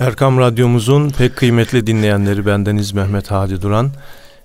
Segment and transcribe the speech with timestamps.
[0.00, 3.90] Erkam Radyomuzun pek kıymetli dinleyenleri bendeniz Mehmet Hadi Duran.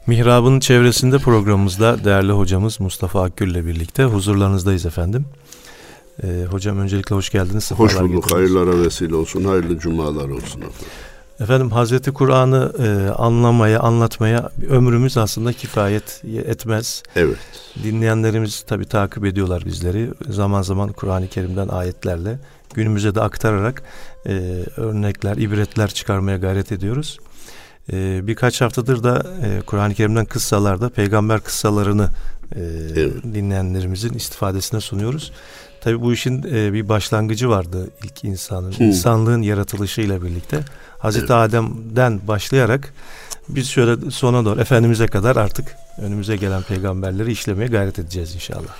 [0.07, 5.25] Mihrab'ın çevresinde programımızda değerli hocamız Mustafa Akgül ile birlikte huzurlarınızdayız efendim.
[6.23, 7.71] Ee, hocam öncelikle hoş geldiniz.
[7.71, 8.31] Hoş bulduk.
[8.31, 9.43] Hayırlara vesile olsun.
[9.43, 10.87] Hayırlı cumalar olsun efendim.
[11.39, 17.03] Efendim Hazreti Kur'an'ı e, anlamaya, anlatmaya ömrümüz aslında kifayet etmez.
[17.15, 17.37] Evet.
[17.83, 20.09] Dinleyenlerimiz tabi takip ediyorlar bizleri.
[20.29, 22.39] Zaman zaman Kur'an-ı Kerim'den ayetlerle
[22.79, 23.83] günümüze de aktararak
[24.25, 24.31] e,
[24.77, 27.19] örnekler, ibretler çıkarmaya gayret ediyoruz.
[27.93, 32.09] E, birkaç haftadır da e, Kur'an-ı Kerim'den kıssalarda peygamber kıssalarını
[32.55, 32.61] e,
[32.95, 33.23] evet.
[33.23, 35.31] dinleyenlerimizin istifadesine sunuyoruz.
[35.81, 38.83] Tabi bu işin e, bir başlangıcı vardı ilk insanın, Hı.
[38.83, 40.59] insanlığın yaratılışıyla birlikte.
[40.99, 41.51] Hazreti evet.
[41.51, 42.93] Adem'den başlayarak
[43.49, 48.75] biz şöyle sona doğru Efendimiz'e kadar artık önümüze gelen peygamberleri işlemeye gayret edeceğiz inşallah.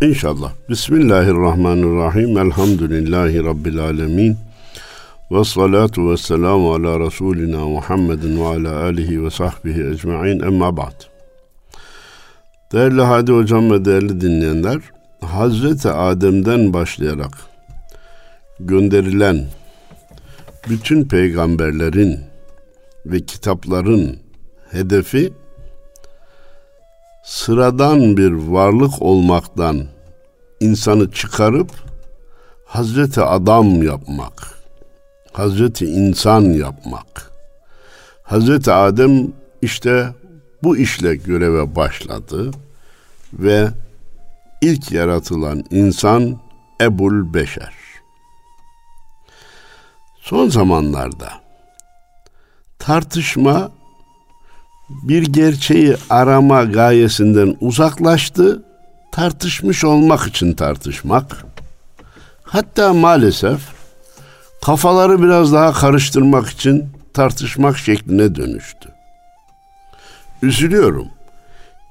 [0.00, 0.52] İnşallah.
[0.68, 2.38] Bismillahirrahmanirrahim.
[2.38, 4.36] Elhamdülillahi Rabbil alemin.
[5.30, 11.02] Ve salatu ve selamu ala Resulina Muhammedin ve ala alihi ve sahbihi ecma'in emma ba'd.
[12.72, 14.78] Değerli Hadi Hocam ve değerli dinleyenler,
[15.20, 17.32] Hazreti Adem'den başlayarak
[18.60, 19.46] gönderilen
[20.68, 22.20] bütün peygamberlerin
[23.06, 24.18] ve kitapların
[24.70, 25.32] hedefi
[27.26, 29.86] sıradan bir varlık olmaktan
[30.60, 31.70] insanı çıkarıp
[32.66, 34.62] Hazreti Adam yapmak,
[35.32, 37.32] Hazreti insan yapmak.
[38.22, 40.08] Hazreti Adem işte
[40.62, 42.50] bu işle göreve başladı
[43.32, 43.68] ve
[44.60, 46.40] ilk yaratılan insan
[46.80, 47.74] Ebul Beşer.
[50.20, 51.32] Son zamanlarda
[52.78, 53.70] tartışma
[54.88, 58.62] bir gerçeği arama gayesinden uzaklaştı.
[59.12, 61.44] Tartışmış olmak için tartışmak.
[62.42, 63.60] Hatta maalesef
[64.64, 66.84] kafaları biraz daha karıştırmak için
[67.14, 68.88] tartışmak şekline dönüştü.
[70.42, 71.06] Üzülüyorum.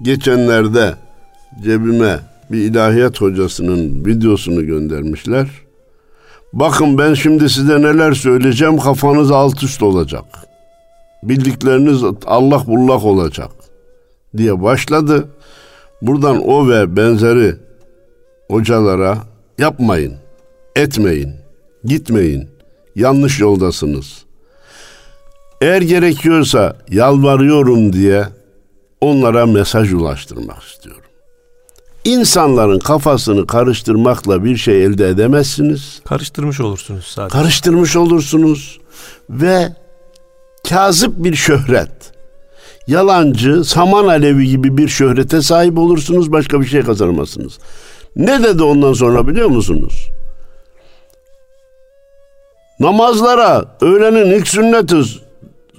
[0.01, 0.95] Geçenlerde
[1.63, 2.19] cebime
[2.51, 5.47] bir ilahiyat hocasının videosunu göndermişler.
[6.53, 10.25] Bakın ben şimdi size neler söyleyeceğim kafanız alt üst olacak.
[11.29, 13.51] Bildikleriniz Allah bullak olacak
[14.37, 15.27] diye başladı.
[16.01, 17.55] Buradan o ve benzeri
[18.49, 19.17] hocalara
[19.57, 20.13] yapmayın,
[20.75, 21.33] etmeyin,
[21.83, 22.49] gitmeyin,
[22.95, 24.25] yanlış yoldasınız.
[25.61, 28.25] Eğer gerekiyorsa yalvarıyorum diye
[29.01, 31.01] onlara mesaj ulaştırmak istiyorum.
[32.05, 36.01] İnsanların kafasını karıştırmakla bir şey elde edemezsiniz.
[36.05, 37.37] Karıştırmış olursunuz sadece.
[37.37, 38.79] Karıştırmış olursunuz
[39.29, 39.75] ve
[40.69, 41.91] kazıp bir şöhret,
[42.87, 47.59] yalancı, saman alevi gibi bir şöhrete sahip olursunuz, başka bir şey kazanamazsınız.
[48.15, 50.09] Ne dedi ondan sonra biliyor musunuz?
[52.79, 54.95] Namazlara öğlenin ilk sünneti,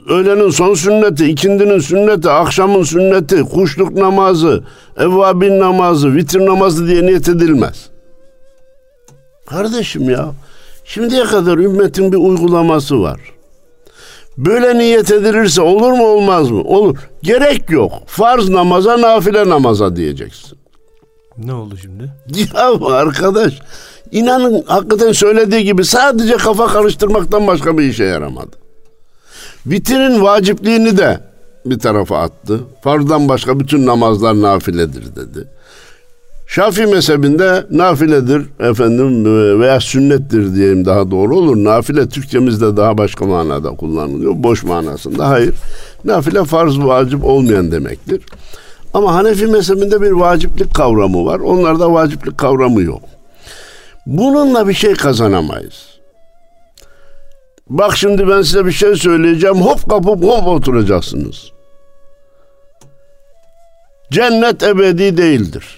[0.09, 4.65] öğlenin son sünneti, ikindinin sünneti, akşamın sünneti, kuşluk namazı,
[4.97, 7.87] evvabin namazı, vitir namazı diye niyet edilmez.
[9.47, 10.31] Kardeşim ya,
[10.85, 13.36] şimdiye kadar ümmetin bir uygulaması var.
[14.39, 16.63] Böyle niyet edilirse olur mu olmaz mı?
[16.63, 16.97] Olur.
[17.23, 17.93] Gerek yok.
[18.07, 20.59] Farz namaza, nafile namaza diyeceksin.
[21.39, 22.13] Ne oldu şimdi?
[22.55, 23.59] Ya arkadaş,
[24.13, 28.57] inanın hakikaten söylediği gibi sadece kafa karıştırmaktan başka bir işe yaramadı.
[29.67, 31.21] Vitrin vacipliğini de
[31.67, 32.61] bir tarafa attı.
[32.83, 35.49] Farzdan başka bütün namazlar nafiledir dedi.
[36.47, 41.57] Şafii mezhebinde nafiledir efendim e, veya sünnettir diyeyim daha doğru olur.
[41.57, 44.33] Nafile Türkçemizde daha başka manada kullanılıyor.
[44.37, 45.29] Boş manasında.
[45.29, 45.55] Hayır.
[46.05, 48.23] Nafile farz vacip olmayan demektir.
[48.95, 51.41] Ama Hanefi mezhebinde bir vaciplik kavramı var.
[51.41, 53.03] Onlarda vaciplik kavramı yok.
[54.07, 55.87] Bununla bir şey kazanamayız.
[57.71, 59.57] Bak şimdi ben size bir şey söyleyeceğim.
[59.57, 61.53] Hop kapıp hop oturacaksınız.
[64.11, 65.76] Cennet ebedi değildir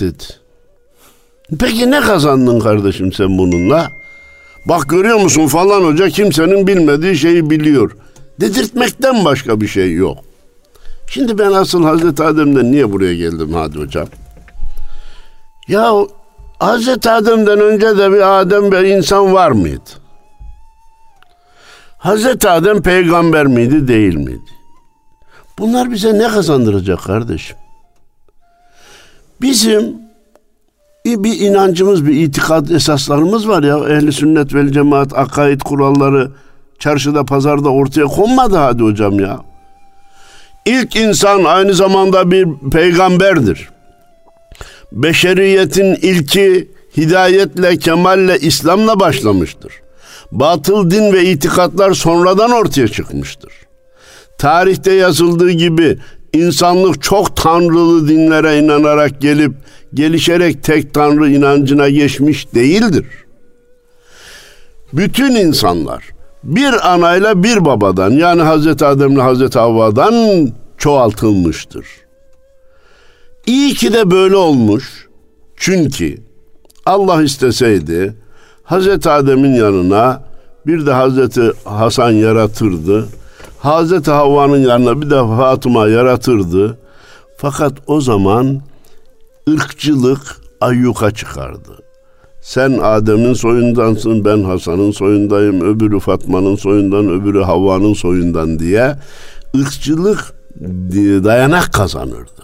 [0.00, 0.24] dedi.
[1.60, 3.92] Peki ne kazandın kardeşim sen bununla?
[4.66, 7.96] Bak görüyor musun falan hoca kimsenin bilmediği şeyi biliyor.
[8.40, 10.18] Dedirtmekten başka bir şey yok.
[11.08, 14.06] Şimdi ben asıl Hazreti Adem'den niye buraya geldim hadi hocam?
[15.68, 15.92] Ya
[16.58, 19.90] Hazreti Adem'den önce de bir Adem bir insan var mıydı?
[21.98, 24.50] Hazreti Adem peygamber miydi değil miydi?
[25.58, 27.56] Bunlar bize ne kazandıracak kardeşim?
[29.42, 29.94] Bizim
[31.06, 33.78] bir inancımız, bir itikad esaslarımız var ya.
[33.78, 36.30] Ehli sünnet vel cemaat, akaid kuralları
[36.78, 39.40] çarşıda, pazarda ortaya konmadı hadi hocam ya.
[40.66, 43.68] İlk insan aynı zamanda bir peygamberdir.
[44.92, 49.72] Beşeriyetin ilki hidayetle, kemalle, İslam'la başlamıştır.
[50.32, 53.52] Batıl din ve itikatlar sonradan ortaya çıkmıştır.
[54.38, 55.98] Tarihte yazıldığı gibi
[56.32, 59.52] insanlık çok tanrılı dinlere inanarak gelip
[59.94, 63.06] gelişerek tek tanrı inancına geçmiş değildir.
[64.92, 66.04] Bütün insanlar
[66.44, 70.48] bir anayla bir babadan yani Hazreti Adem'le Hazreti Havva'dan
[70.78, 71.86] çoğaltılmıştır.
[73.46, 75.08] İyi ki de böyle olmuş.
[75.56, 76.16] Çünkü
[76.86, 78.14] Allah isteseydi
[78.62, 80.22] Hazreti Adem'in yanına
[80.66, 83.08] bir de Hazreti Hasan yaratırdı.
[83.62, 86.78] Hazreti Havva'nın yanına bir de Fatıma yaratırdı.
[87.36, 88.60] Fakat o zaman
[89.50, 91.78] ırkçılık ayyuka çıkardı.
[92.40, 98.96] Sen Adem'in soyundansın, ben Hasan'ın soyundayım, öbürü Fatma'nın soyundan, öbürü Havva'nın soyundan diye
[99.56, 100.34] ırkçılık
[101.24, 102.42] dayanak kazanırdı.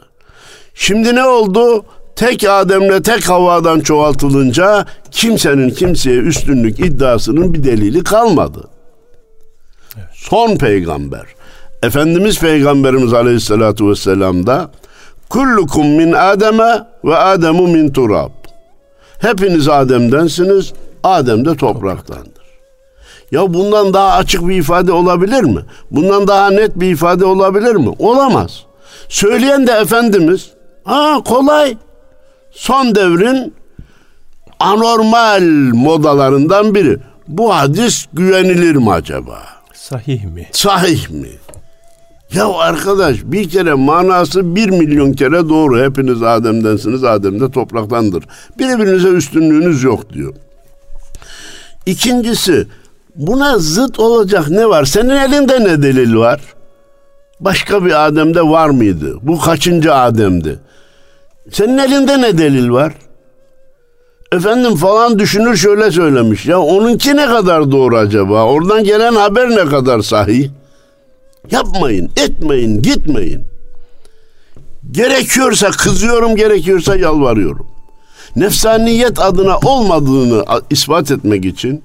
[0.75, 1.85] Şimdi ne oldu?
[2.17, 8.78] Tek Adem'le tek Havva'dan çoğaltılınca kimsenin kimseye üstünlük iddiasının bir delili kalmadı.
[10.31, 11.27] Son peygamber.
[11.83, 14.71] Efendimiz Peygamberimiz Aleyhisselatü Vesselam da
[15.29, 18.31] kullukum min Adem'e ve Ademu min turab.
[19.19, 20.73] Hepiniz Adem'densiniz,
[21.05, 22.49] Adem de topraktandır.
[23.31, 25.61] Ya bundan daha açık bir ifade olabilir mi?
[25.91, 27.95] Bundan daha net bir ifade olabilir mi?
[27.99, 28.65] Olamaz.
[29.09, 30.51] Söyleyen de Efendimiz,
[30.85, 31.77] ha kolay.
[32.51, 33.55] Son devrin
[34.61, 35.43] anormal
[35.75, 36.99] modalarından biri.
[37.29, 39.58] Bu hadis güvenilir mi acaba?
[39.79, 40.47] Sahih mi?
[40.53, 41.29] Sahih mi?
[42.33, 45.83] Ya arkadaş bir kere manası bir milyon kere doğru.
[45.83, 48.25] Hepiniz Adem'densiniz, Adem de topraktandır.
[48.59, 50.35] Birbirinize üstünlüğünüz yok diyor.
[51.87, 52.67] İkincisi
[53.15, 54.85] buna zıt olacak ne var?
[54.85, 56.41] Senin elinde ne delil var?
[57.41, 59.17] Başka bir Adem'de var mıydı?
[59.23, 60.59] Bu kaçıncı Adem'di?
[61.53, 62.93] Senin elinde ne delil var?
[64.33, 66.47] Efendim falan düşünür şöyle söylemiş.
[66.47, 68.45] Ya onunki ne kadar doğru acaba?
[68.45, 70.49] Oradan gelen haber ne kadar sahih?
[71.51, 73.43] Yapmayın, etmeyin, gitmeyin.
[74.91, 77.67] Gerekiyorsa kızıyorum, gerekiyorsa yalvarıyorum.
[78.37, 81.83] Nefsaniyet adına olmadığını ispat etmek için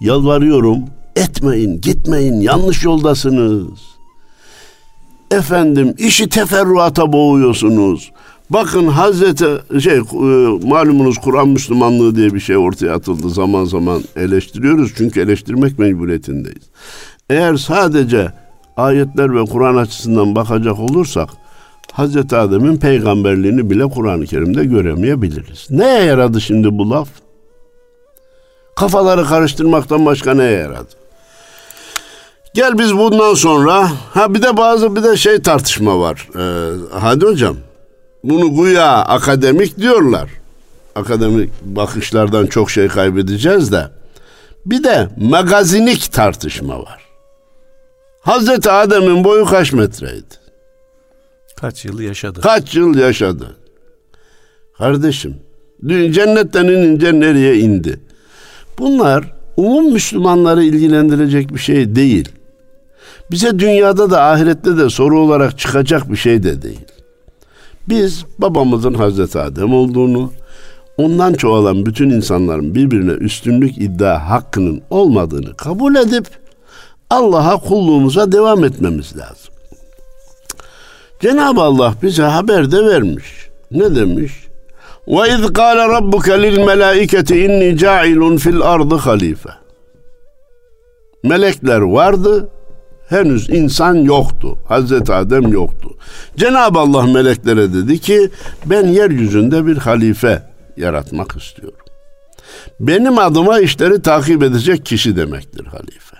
[0.00, 0.78] yalvarıyorum.
[1.16, 3.68] Etmeyin, gitmeyin, yanlış yoldasınız.
[5.30, 8.10] Efendim işi teferruata boğuyorsunuz.
[8.52, 9.46] Bakın Hazreti
[9.80, 10.00] şey e,
[10.68, 13.30] malumunuz Kur'an Müslümanlığı diye bir şey ortaya atıldı.
[13.30, 16.62] Zaman zaman eleştiriyoruz çünkü eleştirmek mecburiyetindeyiz.
[17.30, 18.32] Eğer sadece
[18.76, 21.28] ayetler ve Kur'an açısından bakacak olursak
[21.92, 25.66] Hazreti Adem'in peygamberliğini bile Kur'an-ı Kerim'de göremeyebiliriz.
[25.70, 27.08] Neye yaradı şimdi bu laf?
[28.76, 30.88] Kafaları karıştırmaktan başka neye yaradı?
[32.54, 36.28] Gel biz bundan sonra ha bir de bazı bir de şey tartışma var.
[36.36, 36.70] Ee,
[37.00, 37.56] hadi hocam
[38.24, 40.30] bunu güya akademik diyorlar.
[40.94, 43.88] Akademik bakışlardan çok şey kaybedeceğiz de.
[44.66, 47.02] Bir de magazinik tartışma var.
[48.20, 50.34] Hazreti Adem'in boyu kaç metreydi?
[51.60, 52.40] Kaç yıl yaşadı?
[52.40, 53.56] Kaç yıl yaşadı?
[54.78, 55.36] Kardeşim,
[55.86, 58.00] cennetten inince nereye indi?
[58.78, 62.28] Bunlar umum Müslümanları ilgilendirecek bir şey değil.
[63.30, 66.86] Bize dünyada da ahirette de soru olarak çıkacak bir şey de değil.
[67.88, 70.32] Biz babamızın Hazreti Adem olduğunu,
[70.96, 76.26] ondan çoğalan bütün insanların birbirine üstünlük iddia hakkının olmadığını kabul edip
[77.10, 79.54] Allah'a kulluğumuza devam etmemiz lazım.
[81.20, 83.48] Cenab-ı Allah bize haber de vermiş.
[83.70, 84.32] Ne demiş?
[85.08, 89.50] Ve iz kâle rabbuke lil melâiketi inni câilun fil ardı halife.
[91.24, 92.48] Melekler vardı,
[93.12, 94.58] henüz insan yoktu.
[94.68, 95.90] Hazreti Adem yoktu.
[96.36, 98.30] Cenab-ı Allah meleklere dedi ki
[98.66, 100.42] ben yeryüzünde bir halife
[100.76, 101.78] yaratmak istiyorum.
[102.80, 106.16] Benim adıma işleri takip edecek kişi demektir halife.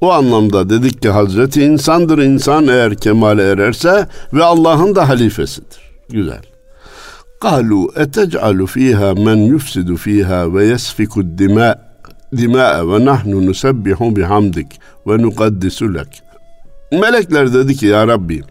[0.00, 2.18] O anlamda dedik ki Hazreti insandır.
[2.18, 5.78] İnsan eğer kemale ererse ve Allah'ın da halifesidir.
[6.10, 6.42] Güzel.
[7.40, 11.76] Kalu etec'alu fiha men yufsidu fiha ve yesfiku dima
[12.36, 16.22] dima ve nahnu nusabbihu bihamdik ve nukaddisu lek.
[16.92, 18.44] Melekler dedi ki ya Rabbim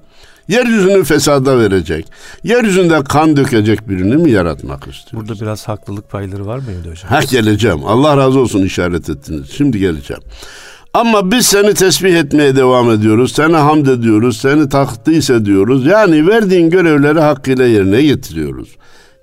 [0.48, 2.06] yeryüzünü fesada verecek,
[2.44, 5.20] yeryüzünde kan dökecek birini mi yaratmak istiyorsun?
[5.20, 7.10] Burada biraz haklılık payları var mıydı hocam?
[7.10, 7.80] Ha geleceğim.
[7.86, 9.50] Allah razı olsun işaret ettiniz.
[9.52, 10.24] Şimdi geleceğim.
[10.94, 13.32] Ama biz seni tesbih etmeye devam ediyoruz.
[13.32, 14.38] Seni hamd ediyoruz.
[14.38, 15.86] Seni takdis ediyoruz.
[15.86, 18.70] Yani verdiğin görevleri hakkıyla yerine getiriyoruz.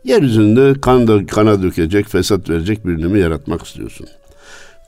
[0.05, 4.07] Yeryüzünde kan kana dökecek, fesat verecek birini mi yaratmak istiyorsun?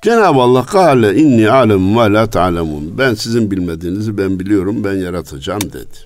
[0.07, 2.99] Cenab-ı Allah kâle inni alem ma la ta'lemun.
[2.99, 5.97] Ben sizin bilmediğinizi ben biliyorum, ben yaratacağım dedi.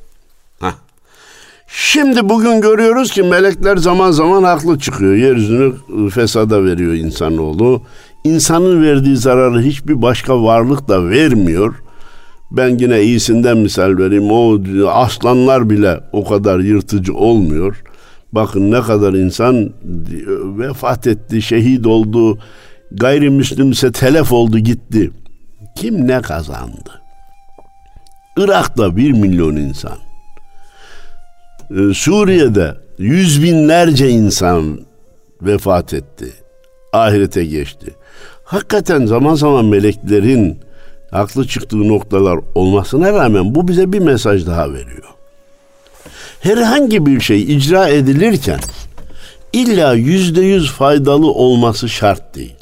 [0.61, 0.73] Heh.
[1.69, 5.14] Şimdi bugün görüyoruz ki melekler zaman zaman haklı çıkıyor.
[5.14, 5.73] Yeryüzünü
[6.11, 7.83] fesada veriyor insanoğlu.
[8.25, 11.75] insanın verdiği zararı hiçbir başka varlık da vermiyor.
[12.50, 14.30] Ben yine iyisinden misal vereyim.
[14.30, 17.83] O aslanlar bile o kadar yırtıcı olmuyor.
[18.33, 19.71] Bakın ne kadar insan
[20.59, 22.38] vefat etti, şehit oldu,
[22.93, 25.11] gayrimüslimse telef oldu gitti.
[25.77, 27.03] Kim ne kazandı?
[28.37, 29.99] Irak'ta bir milyon insan.
[31.71, 34.81] Ee, Suriye'de yüz binlerce insan
[35.43, 36.33] vefat etti.
[36.93, 37.95] Ahirete geçti.
[38.45, 40.61] Hakikaten zaman zaman meleklerin
[41.11, 45.09] haklı çıktığı noktalar olmasına rağmen bu bize bir mesaj daha veriyor.
[46.41, 48.61] Herhangi bir şey icra edilirken
[49.53, 52.60] illa yüzde yüz faydalı olması şart değil.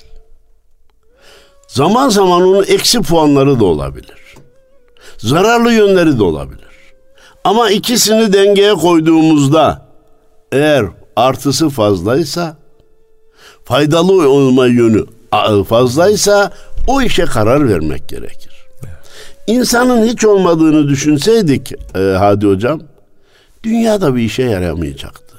[1.79, 4.37] Zaman zaman onun eksi puanları da olabilir.
[5.19, 6.69] Zararlı yönleri de olabilir.
[7.45, 9.87] Ama ikisini dengeye koyduğumuzda
[10.53, 12.57] eğer artısı fazlaysa
[13.65, 15.05] faydalı olma yönü
[15.65, 16.53] fazlaysa
[16.87, 18.53] o işe karar vermek gerekir.
[19.47, 22.81] İnsanın hiç olmadığını düşünseydik e, Hadi Hocam
[23.63, 25.37] dünyada bir işe yaramayacaktı.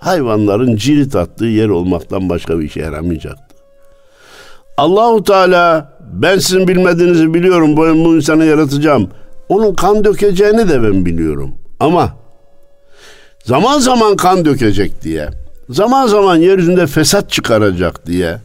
[0.00, 3.47] Hayvanların cirit attığı yer olmaktan başka bir işe yaramayacaktı.
[4.78, 9.10] Allahu Teala ben sizin bilmediğinizi biliyorum bu, bu insanı yaratacağım.
[9.48, 11.54] Onun kan dökeceğini de ben biliyorum.
[11.80, 12.16] Ama
[13.44, 15.28] zaman zaman kan dökecek diye,
[15.70, 18.38] zaman zaman yeryüzünde fesat çıkaracak diye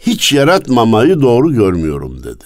[0.00, 2.44] hiç yaratmamayı doğru görmüyorum dedi.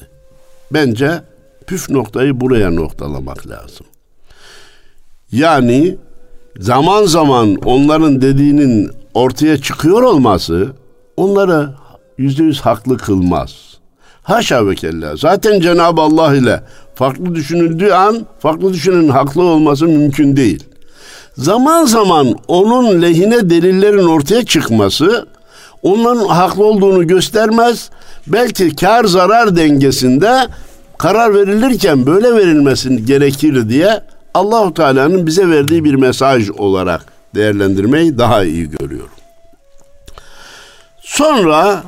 [0.72, 1.22] Bence
[1.66, 3.86] püf noktayı buraya noktalamak lazım.
[5.32, 5.96] Yani
[6.58, 10.72] zaman zaman onların dediğinin ortaya çıkıyor olması
[11.16, 11.70] onları
[12.18, 13.54] yüzde yüz haklı kılmaz.
[14.22, 15.16] Haşa ve kella.
[15.16, 16.62] Zaten Cenab-ı Allah ile
[16.94, 20.64] farklı düşünüldüğü an farklı düşünün haklı olması mümkün değil.
[21.36, 25.26] Zaman zaman onun lehine delillerin ortaya çıkması
[25.82, 27.90] onların haklı olduğunu göstermez.
[28.26, 30.46] Belki kar zarar dengesinde
[30.98, 34.00] karar verilirken böyle verilmesin gerekir diye
[34.34, 39.10] Allahu Teala'nın bize verdiği bir mesaj olarak değerlendirmeyi daha iyi görüyorum.
[41.00, 41.82] Sonra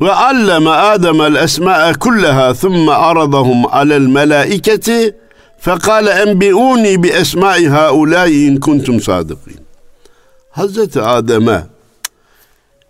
[0.00, 5.16] ve alleme Adem el esma'a kullaha thumma aradahum alel melaiketi
[5.58, 9.58] fekale enbi'uni bi esma'i haulâi in kuntum sadıkîn.
[10.50, 11.62] Hazreti Adem'e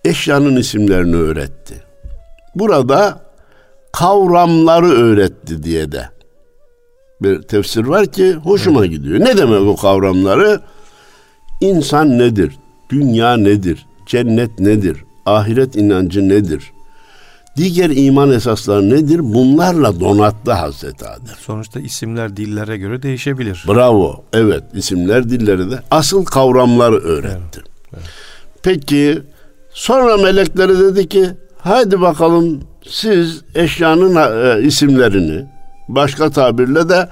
[0.04, 1.74] eşyanın isimlerini öğretti.
[2.54, 3.20] Burada
[3.92, 6.08] kavramları öğretti diye de
[7.22, 9.20] bir tefsir var ki hoşuma gidiyor.
[9.20, 10.60] Ne demek o kavramları?
[11.60, 12.58] İnsan nedir?
[12.90, 13.86] Dünya nedir?
[14.06, 15.04] Cennet nedir?
[15.26, 16.72] Ahiret inancı nedir?
[17.58, 19.20] Diğer iman esasları nedir?
[19.22, 21.34] Bunlarla donattı Hazreti Adem.
[21.38, 23.64] Sonuçta isimler dillere göre değişebilir.
[23.68, 24.24] Bravo.
[24.32, 27.60] Evet isimler dilleri de asıl kavramları öğretti.
[27.60, 28.02] Evet, evet.
[28.62, 29.22] Peki
[29.70, 31.26] sonra melekleri dedi ki
[31.58, 35.46] haydi bakalım siz eşyanın e, isimlerini
[35.88, 37.08] başka tabirle de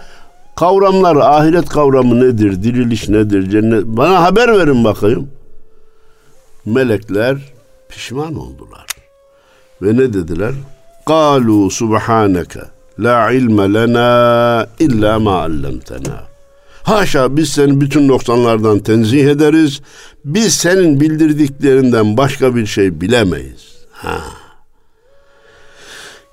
[0.56, 5.30] kavramları ahiret kavramı nedir, diriliş nedir, cennet bana haber verin bakayım.
[6.64, 7.36] Melekler
[7.88, 8.95] pişman oldular.
[9.82, 10.54] Ve ne dediler?
[11.06, 12.60] Kalu subhaneke
[12.98, 16.24] la ilme lena illa ma allamtena.
[16.82, 19.80] Haşa biz seni bütün noksanlardan tenzih ederiz.
[20.24, 23.76] Biz senin bildirdiklerinden başka bir şey bilemeyiz.
[23.90, 24.20] Ha.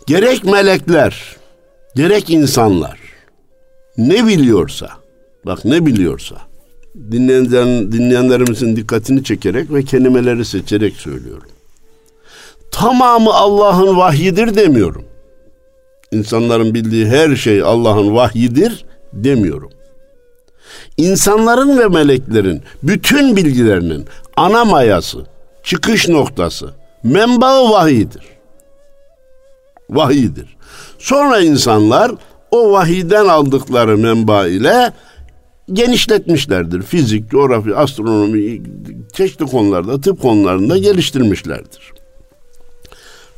[0.07, 1.35] Gerek melekler,
[1.95, 2.99] gerek insanlar
[3.97, 4.89] ne biliyorsa,
[5.45, 6.35] bak ne biliyorsa,
[7.11, 11.52] dinleyen, dinleyenlerimizin dikkatini çekerek ve kelimeleri seçerek söylüyorum
[12.73, 15.05] tamamı Allah'ın vahyidir demiyorum.
[16.11, 19.69] İnsanların bildiği her şey Allah'ın vahyidir demiyorum.
[20.97, 24.05] İnsanların ve meleklerin bütün bilgilerinin
[24.37, 25.25] ana mayası,
[25.63, 28.23] çıkış noktası, menbaı vahidir.
[29.89, 30.57] Vahidir.
[30.99, 32.11] Sonra insanlar
[32.51, 34.93] o vahiden aldıkları menba ile
[35.73, 36.81] genişletmişlerdir.
[36.81, 38.61] Fizik, coğrafya, astronomi,
[39.13, 42.02] çeşitli konularda, tıp konularında geliştirmişlerdir.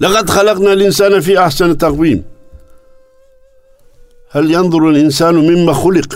[0.01, 2.25] لَقَدْ خَلَقْنَا الْاِنْسَانَ فِي اَحْسَنِ takvim.
[4.33, 6.13] Hel yandurul insanu mimme hulik.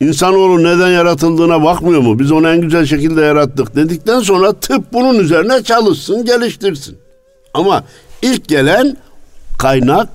[0.00, 2.18] İnsanoğlu neden yaratıldığına bakmıyor mu?
[2.18, 6.98] Biz onu en güzel şekilde yarattık dedikten sonra tıp bunun üzerine çalışsın, geliştirsin.
[7.54, 7.84] Ama
[8.22, 8.96] ilk gelen
[9.58, 10.08] kaynak,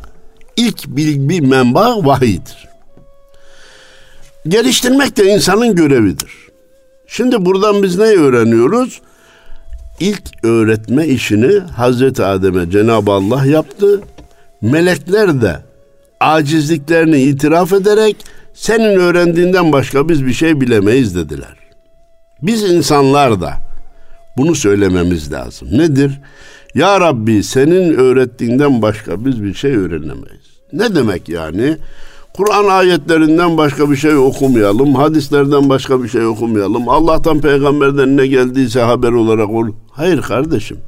[0.57, 2.67] ilk bilgi menba vahiydir.
[4.47, 6.31] Geliştirmek de insanın görevidir.
[7.07, 9.01] Şimdi buradan biz ne öğreniyoruz?
[10.00, 14.00] İlk öğretme işini Hazreti Adem'e Cenab-ı Allah yaptı.
[14.62, 15.60] Melekler de
[16.20, 18.16] acizliklerini itiraf ederek
[18.54, 21.56] senin öğrendiğinden başka biz bir şey bilemeyiz dediler.
[22.42, 23.52] Biz insanlar da
[24.36, 25.68] bunu söylememiz lazım.
[25.72, 26.20] Nedir?
[26.74, 30.46] Ya Rabbi senin öğrettiğinden başka biz bir şey öğrenemeyiz.
[30.72, 31.76] Ne demek yani?
[32.36, 34.94] Kur'an ayetlerinden başka bir şey okumayalım.
[34.94, 36.88] Hadislerden başka bir şey okumayalım.
[36.88, 39.68] Allah'tan peygamberden ne geldiyse haber olarak ol.
[39.90, 40.78] Hayır kardeşim.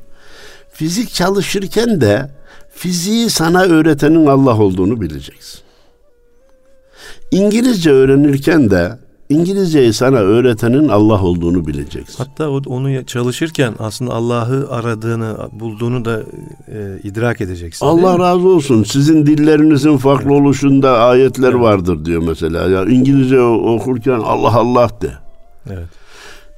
[0.73, 2.31] Fizik çalışırken de
[2.75, 5.61] fiziği sana öğretenin Allah olduğunu bileceksin.
[7.31, 8.99] İngilizce öğrenirken de
[9.29, 12.19] İngilizceyi sana öğretenin Allah olduğunu bileceksin.
[12.19, 16.21] Hatta onu çalışırken aslında Allah'ı aradığını, bulduğunu da
[16.69, 17.87] e, idrak edeceksin.
[17.87, 18.83] Allah razı olsun.
[18.83, 20.41] Sizin dillerinizin farklı evet.
[20.41, 21.61] oluşunda ayetler evet.
[21.61, 22.69] vardır diyor mesela.
[22.69, 25.11] Ya İngilizce okurken Allah Allah de.
[25.71, 25.89] Evet.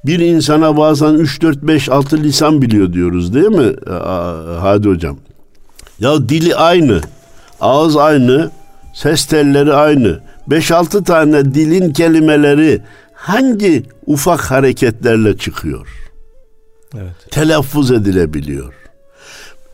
[0.05, 3.73] Bir insana bazen 3 4 5 6 lisan biliyor diyoruz değil mi?
[4.59, 5.17] Hadi hocam.
[5.99, 7.01] Ya dili aynı.
[7.61, 8.51] Ağız aynı.
[8.93, 10.19] Ses telleri aynı.
[10.49, 12.81] 5-6 tane dilin kelimeleri
[13.13, 15.87] hangi ufak hareketlerle çıkıyor?
[16.95, 17.31] Evet.
[17.31, 18.73] Telaffuz edilebiliyor.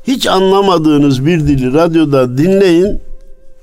[0.04, 3.00] Hiç anlamadığınız bir dili radyoda dinleyin,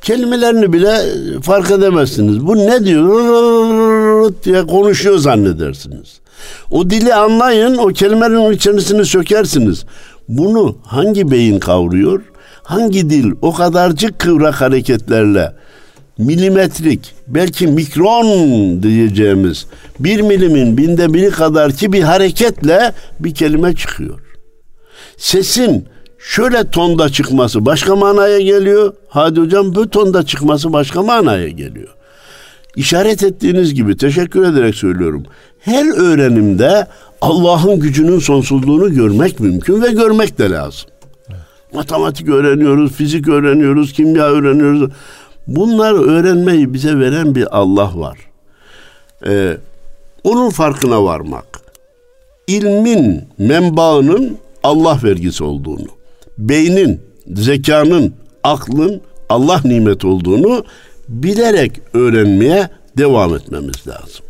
[0.02, 0.98] kelimelerini bile
[1.42, 2.46] fark edemezsiniz.
[2.46, 6.20] Bu ne diyor diye konuşuyor zannedersiniz.
[6.70, 9.84] O dili anlayın, o kelimelerin içerisini sökersiniz.
[10.28, 12.22] Bunu hangi beyin kavruyor?
[12.62, 15.52] Hangi dil o kadarcık kıvrak hareketlerle
[16.18, 19.66] milimetrik belki mikron diyeceğimiz
[19.98, 24.20] bir milimin binde biri kadar ki bir hareketle bir kelime çıkıyor.
[25.16, 28.94] Sesin şöyle tonda çıkması başka manaya geliyor.
[29.08, 31.94] Hadi hocam bu tonda çıkması başka manaya geliyor.
[32.76, 35.22] İşaret ettiğiniz gibi teşekkür ederek söylüyorum.
[35.60, 36.86] Her öğrenimde
[37.20, 40.90] Allah'ın gücünün sonsuzluğunu görmek mümkün ve görmek de lazım.
[41.74, 44.90] Matematik öğreniyoruz, fizik öğreniyoruz, kimya öğreniyoruz.
[45.46, 48.18] Bunları öğrenmeyi bize veren bir Allah var.
[49.26, 49.56] Ee,
[50.24, 51.46] onun farkına varmak.
[52.46, 55.88] İlmin menbaının Allah vergisi olduğunu,
[56.38, 57.00] beynin,
[57.34, 60.64] zekanın, aklın Allah nimet olduğunu
[61.08, 64.24] bilerek öğrenmeye devam etmemiz lazım.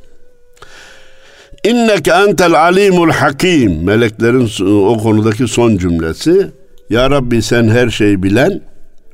[1.64, 3.84] İnneke entel alimul hakim.
[3.84, 6.50] Meleklerin o konudaki son cümlesi.
[6.90, 8.60] Ya Rabbi sen her şeyi bilen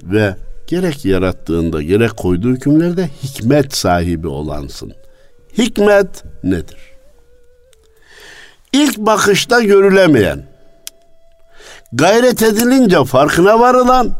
[0.02, 0.34] ve
[0.70, 4.92] gerek yarattığında gerek koyduğu hükümlerde hikmet sahibi olansın.
[5.58, 6.78] Hikmet nedir?
[8.72, 10.42] İlk bakışta görülemeyen,
[11.92, 14.10] gayret edilince farkına varılan,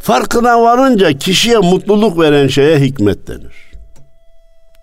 [0.00, 3.72] farkına varınca kişiye mutluluk veren şeye hikmet denir.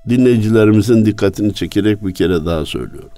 [0.09, 3.11] Dinleyicilerimizin dikkatini çekerek bir kere daha söylüyorum.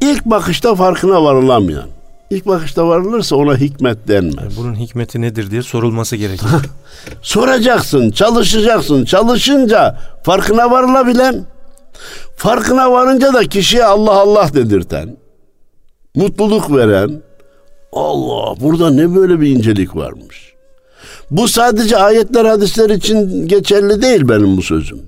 [0.00, 1.88] İlk bakışta farkına varılamayan,
[2.30, 4.34] İlk bakışta varılırsa ona hikmet denmez.
[4.38, 6.46] Yani bunun hikmeti nedir diye sorulması gerekir.
[7.22, 9.04] Soracaksın, çalışacaksın.
[9.04, 11.44] Çalışınca farkına varılabilen,
[12.36, 15.16] farkına varınca da kişiye Allah Allah dedirten,
[16.14, 17.22] mutluluk veren,
[17.92, 20.54] Allah burada ne böyle bir incelik varmış.
[21.30, 25.02] Bu sadece ayetler hadisler için geçerli değil benim bu sözüm.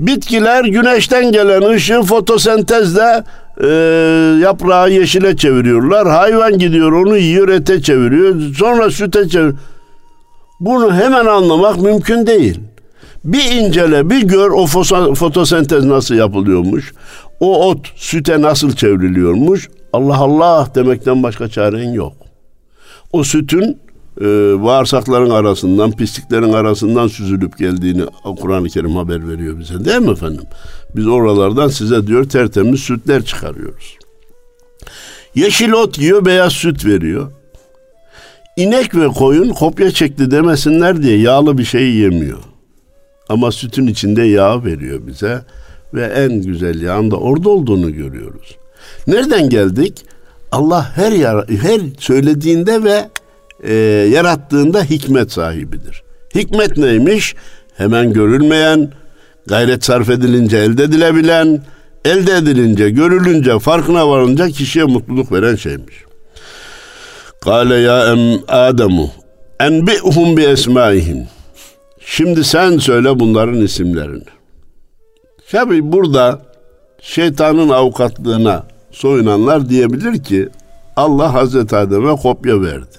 [0.00, 3.24] Bitkiler güneşten gelen ışığı fotosentezle
[3.62, 3.66] e,
[4.42, 6.08] yaprağı yeşile çeviriyorlar.
[6.08, 8.54] Hayvan gidiyor onu yiyor ete çeviriyor.
[8.54, 9.58] Sonra süte çeviriyor.
[10.60, 12.60] Bunu hemen anlamak mümkün değil.
[13.24, 14.66] Bir incele bir gör o
[15.14, 16.92] fotosentez nasıl yapılıyormuş.
[17.40, 19.68] O ot süte nasıl çevriliyormuş.
[19.92, 22.12] Allah Allah demekten başka çaren yok.
[23.12, 23.78] O sütün
[24.20, 24.24] e,
[24.64, 28.02] bağırsakların arasından, pisliklerin arasından süzülüp geldiğini
[28.40, 29.84] Kur'an-ı Kerim haber veriyor bize.
[29.84, 30.44] Değil mi efendim?
[30.96, 33.96] Biz oralardan size diyor tertemiz sütler çıkarıyoruz.
[35.34, 37.32] Yeşil ot yiyor, beyaz süt veriyor.
[38.56, 42.38] İnek ve koyun kopya çekti demesinler diye yağlı bir şey yemiyor.
[43.28, 45.40] Ama sütün içinde yağ veriyor bize
[45.94, 48.56] ve en güzel yağın da orada olduğunu görüyoruz.
[49.06, 50.04] Nereden geldik?
[50.52, 53.08] Allah her yer, her söylediğinde ve
[53.64, 53.74] e,
[54.12, 56.02] yarattığında hikmet sahibidir.
[56.34, 57.34] Hikmet neymiş?
[57.76, 58.92] Hemen görülmeyen,
[59.46, 61.62] gayret sarf edilince elde edilebilen,
[62.04, 65.94] elde edilince, görülünce, farkına varınca kişiye mutluluk veren şeymiş.
[67.40, 69.10] Kale ya em Ademu
[69.60, 71.28] enbi'hum bi esmaihim.
[72.00, 74.24] Şimdi sen söyle bunların isimlerini.
[75.50, 76.42] Tabi burada
[77.00, 80.48] şeytanın avukatlığına soyunanlar diyebilir ki
[80.96, 82.96] Allah Hazreti Adem'e kopya verdi.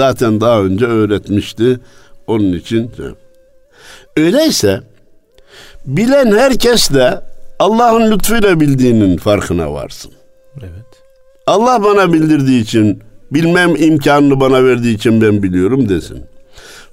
[0.00, 1.80] Zaten daha önce öğretmişti.
[2.26, 2.90] Onun için
[4.16, 4.80] öyleyse
[5.86, 7.20] bilen herkes de
[7.58, 10.12] Allah'ın lütfuyla bildiğinin farkına varsın.
[10.60, 10.90] Evet.
[11.46, 16.24] Allah bana bildirdiği için bilmem imkanını bana verdiği için ben biliyorum desin.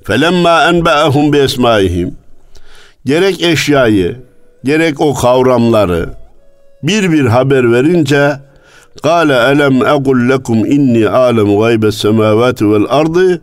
[0.03, 2.15] Felemma enba'ahum bi esmaihim
[3.05, 4.17] gerek eşyayı
[4.63, 6.09] gerek o kavramları
[6.83, 8.47] bir bir haber verince
[9.03, 13.41] Elem egul lekum inni alemu gaybe semavati vel ardı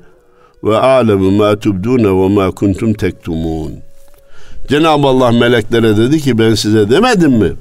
[0.64, 3.72] ve alemu ma tubdune ve ma kuntum tektumun.
[4.68, 7.52] Cenab-ı Allah meleklere dedi ki ben size demedim mi?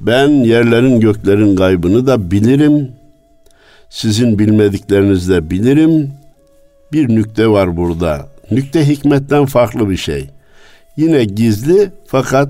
[0.00, 2.92] Ben yerlerin göklerin gaybını da bilirim.
[3.90, 6.12] Sizin bilmediklerinizi de bilirim.
[6.92, 8.28] Bir nükte var burada.
[8.50, 10.30] Nükte hikmetten farklı bir şey.
[10.96, 12.48] Yine gizli fakat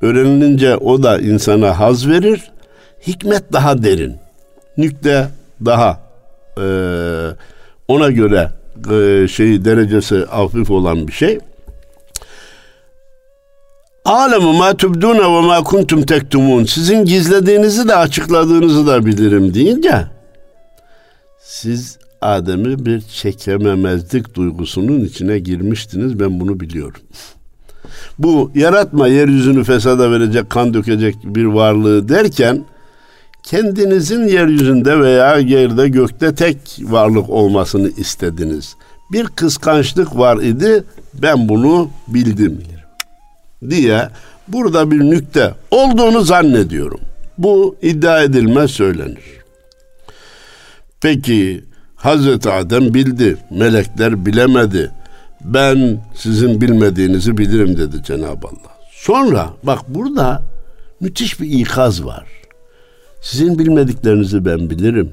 [0.00, 2.50] öğrenilince o da insana haz verir.
[3.06, 4.16] Hikmet daha derin.
[4.76, 5.28] Nükte
[5.64, 6.00] daha
[6.58, 6.66] e,
[7.88, 8.50] ona göre
[8.90, 11.38] e, şey derecesi hafif olan bir şey.
[14.04, 16.64] Alemu ma tubdune ve ma kuntum tektumun.
[16.64, 20.06] Sizin gizlediğinizi de açıkladığınızı da bilirim deyince
[21.42, 26.20] siz Adem'i bir çekememezlik duygusunun içine girmiştiniz.
[26.20, 27.00] Ben bunu biliyorum.
[28.18, 32.64] Bu yaratma yeryüzünü fesada verecek, kan dökecek bir varlığı derken
[33.44, 38.76] kendinizin yeryüzünde veya yerde gökte tek varlık olmasını istediniz.
[39.12, 40.84] Bir kıskançlık var idi.
[41.14, 42.62] Ben bunu bildim.
[43.70, 44.08] Diye
[44.48, 47.00] burada bir nükte olduğunu zannediyorum.
[47.38, 49.24] Bu iddia edilmez söylenir.
[51.00, 51.64] Peki
[51.96, 54.90] Hazreti Adem bildi, melekler bilemedi.
[55.40, 58.74] Ben sizin bilmediğinizi bilirim dedi Cenab-ı Allah.
[58.92, 60.42] Sonra bak burada
[61.00, 62.43] müthiş bir ikaz var.
[63.24, 65.12] Sizin bilmediklerinizi ben bilirim.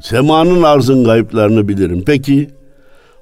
[0.00, 2.02] Semanın arzın gayıplarını bilirim.
[2.06, 2.50] Peki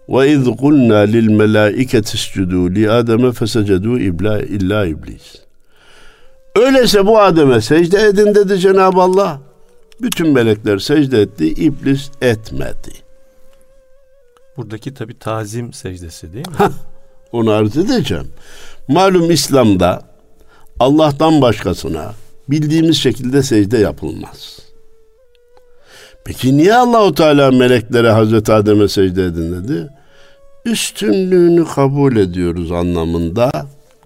[0.08, 5.34] ve iz kulna lil melaiketi iscudu li Adem'e fesecedu ibla illa iblis.
[6.56, 9.40] Öyleyse bu Adem'e secde edin dedi Cenab-ı Allah.
[10.02, 12.92] Bütün melekler secde etti, iblis etmedi.
[14.56, 16.54] Buradaki tabi tazim secdesi değil mi?
[16.58, 16.72] Hah,
[17.32, 18.28] onu arz edeceğim.
[18.88, 20.02] Malum İslam'da
[20.80, 22.12] Allah'tan başkasına
[22.50, 24.58] bildiğimiz şekilde secde yapılmaz.
[26.24, 29.88] Peki niye Allahu Teala meleklere Hazreti Adem'e secde edin dedi?
[30.64, 33.50] Üstünlüğünü kabul ediyoruz anlamında.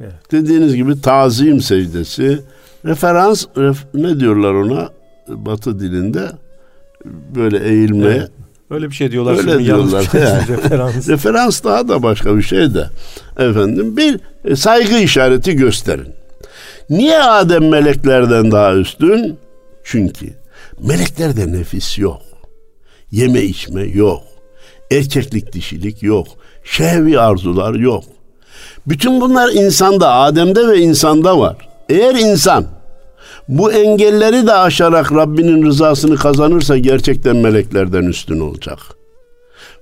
[0.00, 0.12] Evet.
[0.32, 2.40] Dediğiniz gibi tazim secdesi,
[2.84, 4.88] referans ref, ne diyorlar ona
[5.28, 6.30] Batı dilinde
[7.34, 8.06] böyle eğilme.
[8.06, 8.30] Evet.
[8.70, 9.38] Öyle bir şey diyorlar.
[9.38, 10.02] Öyle diyorlar.
[10.02, 10.48] Şey, yani.
[10.48, 11.08] referans.
[11.08, 12.88] referans daha da başka bir şey de.
[13.38, 14.20] Efendim bir
[14.56, 16.08] saygı işareti gösterin.
[16.90, 19.38] Niye Adem meleklerden daha üstün?
[19.84, 20.26] Çünkü
[20.80, 22.22] meleklerde nefis yok.
[23.10, 24.22] Yeme içme yok.
[24.90, 26.26] Erkeklik dişilik yok.
[26.64, 28.04] Şehvi arzular yok.
[28.86, 31.56] Bütün bunlar insanda, Adem'de ve insanda var.
[31.88, 32.66] Eğer insan
[33.48, 38.78] bu engelleri de aşarak Rabbinin rızasını kazanırsa gerçekten meleklerden üstün olacak.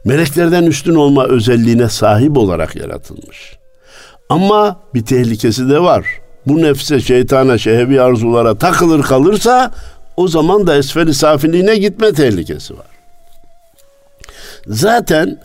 [0.04, 3.56] Meleklerden üstün olma özelliğine sahip olarak yaratılmış.
[4.28, 6.21] Ama bir tehlikesi de var.
[6.46, 9.70] Bu nefse, şeytana, şehvi arzulara takılır kalırsa
[10.16, 12.86] o zaman da esferi safiliğine gitme tehlikesi var.
[14.66, 15.38] Zaten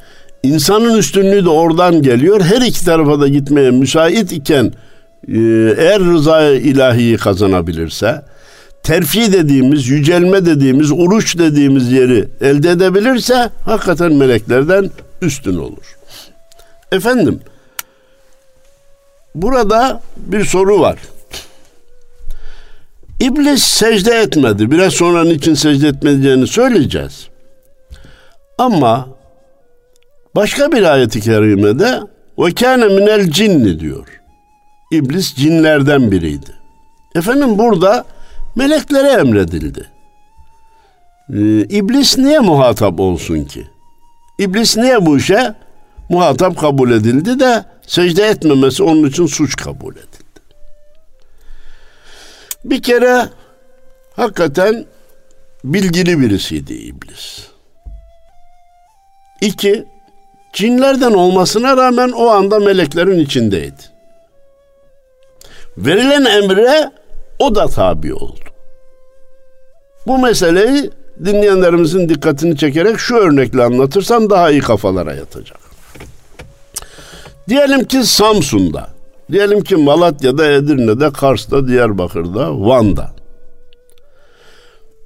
[0.44, 2.42] insanın üstünlüğü de oradan geliyor.
[2.42, 4.74] Her iki tarafa da gitmeye müsait iken
[5.28, 8.22] ee, eğer rıza ilahiyi kazanabilirse
[8.84, 14.90] terfi dediğimiz, yücelme dediğimiz, uruç dediğimiz yeri elde edebilirse hakikaten meleklerden
[15.22, 15.98] üstün olur.
[16.92, 17.40] Efendim
[19.42, 21.00] burada bir soru var.
[23.20, 24.72] İblis secde etmedi.
[24.72, 27.28] Biraz sonra niçin secde etmeyeceğini söyleyeceğiz.
[28.58, 29.08] Ama
[30.36, 32.00] başka bir ayeti kerimede
[32.40, 34.08] ve kâne minel cinni diyor.
[34.92, 36.52] İblis cinlerden biriydi.
[37.16, 38.06] Efendim burada
[38.56, 39.88] meleklere emredildi.
[41.34, 43.68] Ee, İblis niye muhatap olsun ki?
[44.40, 45.54] İblis niye bu işe
[46.10, 50.42] muhatap kabul edildi de secde etmemesi onun için suç kabul edildi.
[52.66, 53.30] Bir kere
[54.16, 54.86] hakikaten
[55.64, 57.48] bilgili birisiydi iblis.
[59.42, 59.86] İki,
[60.54, 63.82] cinlerden olmasına rağmen o anda meleklerin içindeydi.
[65.78, 66.92] Verilen emre
[67.40, 68.40] o da tabi oldu.
[70.08, 70.92] Bu meseleyi
[71.26, 75.67] dinleyenlerimizin dikkatini çekerek şu örnekle anlatırsam daha iyi kafalara yatacak.
[77.50, 78.90] Diyelim ki Samsun'da,
[79.32, 83.12] diyelim ki Malatya'da, Edirne'de, Kars'ta, Diyarbakır'da, Van'da.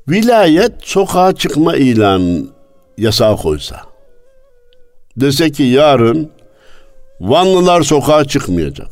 [0.08, 2.50] Vilayet sokağa çıkma ilan
[2.98, 3.82] yasağı koysa.
[5.18, 6.32] Dese ki yarın
[7.22, 8.92] Vanlılar sokağa çıkmayacak.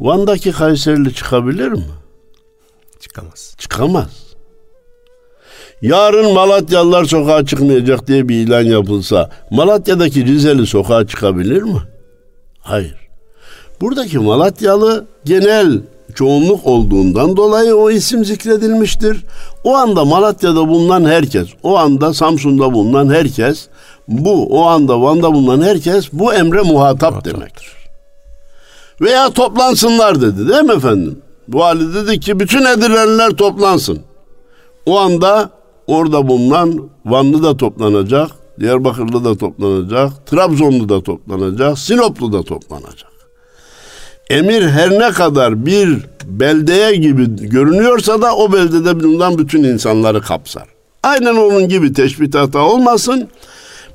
[0.00, 1.84] Van'daki Kayserili çıkabilir mi?
[3.00, 3.54] Çıkamaz.
[3.58, 4.34] Çıkamaz.
[5.82, 11.80] Yarın Malatyalılar sokağa çıkmayacak diye bir ilan yapılsa Malatya'daki Rizeli sokağa çıkabilir mi?
[12.62, 12.96] Hayır.
[13.80, 15.80] Buradaki Malatyalı genel
[16.14, 19.24] çoğunluk olduğundan dolayı o isim zikredilmiştir.
[19.64, 23.68] O anda Malatya'da bulunan herkes, o anda Samsun'da bulunan herkes,
[24.08, 27.72] bu o anda Van'da bulunan herkes bu emre muhatap demektir.
[29.00, 31.22] Veya toplansınlar dedi değil mi efendim?
[31.48, 34.00] Vali dedi ki bütün Edirneliler toplansın.
[34.86, 35.50] O anda
[35.86, 43.12] orada bulunan Vanlı da toplanacak, Diyarbakırlı da toplanacak, Trabzonlu da toplanacak, Sinoplu da toplanacak.
[44.30, 50.64] Emir her ne kadar bir beldeye gibi görünüyorsa da o beldede bulunan bütün insanları kapsar.
[51.02, 53.28] Aynen onun gibi teşbih hata olmasın.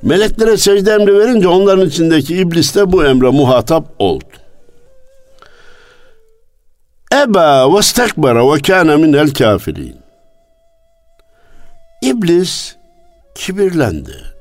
[0.02, 4.26] Meleklere secde emri verince onların içindeki iblis de bu emre muhatap oldu.
[7.14, 9.96] Eba ve stekbera ve kâne minel kafirin.
[12.02, 12.76] İblis
[13.36, 14.37] kibirlendi.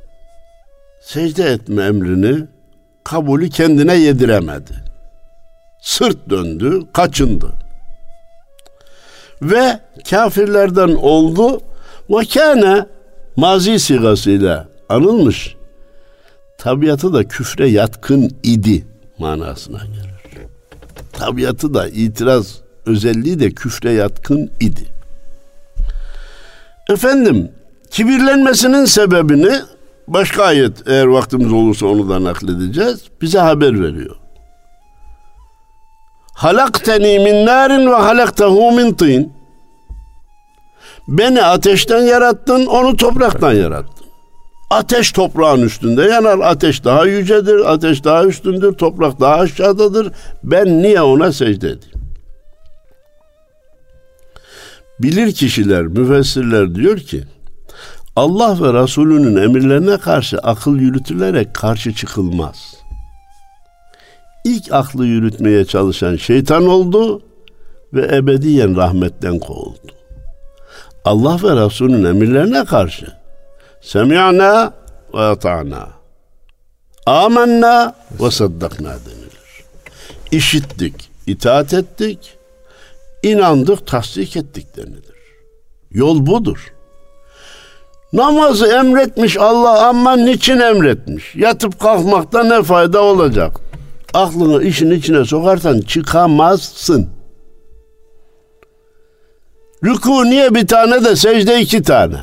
[1.07, 2.45] Secde etme emrini
[3.05, 4.73] kabulü kendine yediremedi.
[5.81, 7.53] Sırt döndü, kaçındı.
[9.43, 11.61] Ve kafirlerden oldu
[12.11, 12.87] ve kâne
[13.37, 15.57] mazi sigasıyla anılmış.
[16.59, 18.87] Tabiatı da küfre yatkın idi
[19.19, 20.47] manasına gelir.
[21.13, 24.87] Tabiatı da itiraz özelliği de küfre yatkın idi.
[26.91, 27.51] Efendim
[27.91, 29.61] kibirlenmesinin sebebini
[30.09, 33.05] başka ayet eğer vaktimiz olursa onu da nakledeceğiz.
[33.23, 34.17] Bize haber veriyor.
[36.35, 39.33] Halakteni min narin ve halaktehu min tin.
[41.09, 44.07] Beni ateşten yarattın, onu topraktan yarattın.
[44.71, 46.39] Ateş toprağın üstünde yanar.
[46.39, 50.13] Ateş daha yücedir, ateş daha üstündür, toprak daha aşağıdadır.
[50.45, 51.97] Ben niye ona secde edeyim?
[54.99, 57.25] Bilir kişiler, müfessirler diyor ki,
[58.17, 62.77] Allah ve Resulünün emirlerine karşı akıl yürütülerek karşı çıkılmaz.
[64.45, 67.23] İlk aklı yürütmeye çalışan şeytan oldu
[67.95, 69.93] ve ebediyen rahmetten kovuldu.
[71.05, 73.13] Allah ve Resulünün emirlerine karşı
[73.81, 74.73] Semi'na
[75.15, 75.89] ve ata'na.
[77.07, 79.65] Amenna ve saddakna denilir.
[80.31, 82.39] İşittik, itaat ettik,
[83.23, 85.17] inandık, tasdik ettik denilir.
[85.91, 86.76] Yol budur.
[88.13, 91.35] Namazı emretmiş Allah ama niçin emretmiş?
[91.35, 93.61] Yatıp kalkmakta ne fayda olacak?
[94.15, 97.09] Aklını işin içine sokarsan çıkamazsın.
[99.85, 102.17] Rüku niye bir tane de secde iki tane?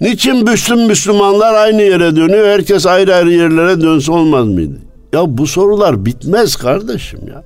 [0.00, 2.46] Niçin bütün Müslümanlar aynı yere dönüyor?
[2.46, 4.78] Herkes ayrı ayrı yerlere dönse olmaz mıydı?
[5.12, 7.42] Ya bu sorular bitmez kardeşim ya.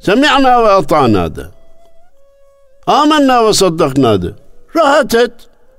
[0.00, 1.42] Semi'na ve ata'na de.
[2.86, 4.28] Amenna ve saddakna de.
[4.76, 5.30] Rahat et.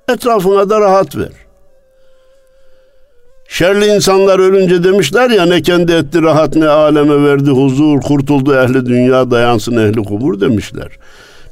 [0.10, 1.32] Etrafına da rahat ver.
[3.48, 8.86] Şerli insanlar ölünce demişler ya ne kendi etti rahat ne aleme verdi huzur kurtuldu ehli
[8.86, 10.88] dünya dayansın ehli kubur demişler.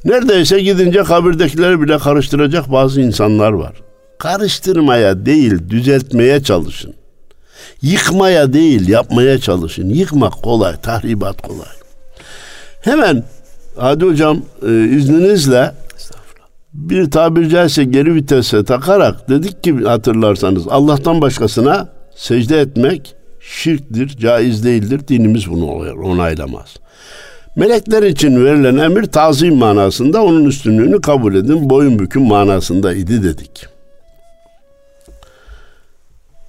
[0.06, 3.74] Neredeyse gidince kabirdekileri bile karıştıracak bazı insanlar var.
[4.20, 6.94] Karıştırmaya değil düzeltmeye çalışın.
[7.82, 9.90] Yıkmaya değil yapmaya çalışın.
[9.90, 11.68] Yıkmak kolay, tahribat kolay.
[12.82, 13.24] Hemen
[13.78, 15.72] hadi hocam e, izninizle
[16.78, 24.66] bir tabiri caizse geri vitese takarak dedik ki hatırlarsanız Allah'tan başkasına secde etmek şirktir, caiz
[24.66, 25.02] değildir.
[25.08, 25.72] Dinimiz bunu
[26.04, 26.76] onaylamaz.
[27.56, 33.66] Melekler için verilen emir tazim manasında onun üstünlüğünü kabul edin, boyun bükün manasında idi dedik.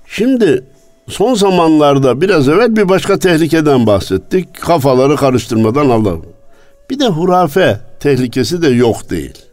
[0.07, 0.65] Şimdi
[1.09, 4.55] son zamanlarda biraz evvel bir başka tehlikeden bahsettik.
[4.61, 6.15] Kafaları karıştırmadan Allah.
[6.91, 9.48] Bir de hurafe tehlikesi de yok değil.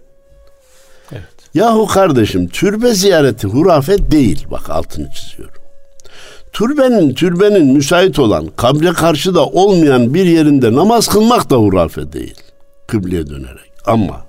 [1.55, 4.45] Yahu kardeşim türbe ziyareti hurafe değil.
[4.51, 5.61] Bak altını çiziyorum.
[6.53, 12.35] Türbenin türbenin müsait olan kabre karşı da olmayan bir yerinde namaz kılmak da hurafe değil.
[12.87, 13.71] Kıbleye dönerek.
[13.85, 14.25] Ama